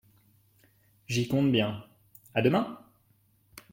J'y 1.05 1.27
compte 1.27 1.51
bien… 1.51 1.85
A 2.33 2.41
demain. 2.41 2.75